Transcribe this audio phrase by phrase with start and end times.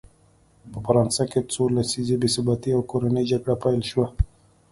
[0.71, 4.07] په فرانسه کې څو لسیزې بې ثباتي او کورنۍ جګړه پیل شوه.